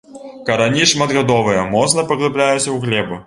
[0.47, 3.19] Карані шматгадовыя, моцна паглыбляюцца ў глебу.